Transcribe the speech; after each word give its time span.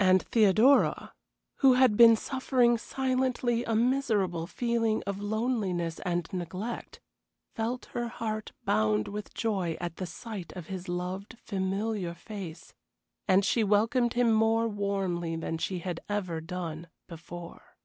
And 0.00 0.24
Theodora, 0.24 1.14
who 1.58 1.74
had 1.74 1.96
been 1.96 2.16
suffering 2.16 2.76
silently 2.76 3.62
a 3.62 3.76
miserable 3.76 4.48
feeling 4.48 5.04
of 5.06 5.20
loneliness 5.22 6.00
and 6.00 6.26
neglect, 6.32 6.98
felt 7.54 7.84
her 7.92 8.08
heart 8.08 8.50
bound 8.64 9.06
with 9.06 9.34
joy 9.34 9.76
at 9.80 9.98
the 9.98 10.04
sight 10.06 10.52
of 10.56 10.66
his 10.66 10.88
loved, 10.88 11.38
familiar 11.38 12.12
face, 12.12 12.74
and 13.28 13.44
she 13.44 13.62
welcomed 13.62 14.14
him 14.14 14.32
more 14.32 14.66
warmly 14.66 15.36
than 15.36 15.58
she 15.58 15.78
had 15.78 16.00
ever 16.08 16.40
done 16.40 16.88
before. 17.06 17.76